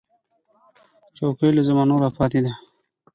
چوکۍ 1.17 1.49
له 1.55 1.61
زمانو 1.67 2.01
راپاتې 2.03 2.39
ده. 2.45 2.53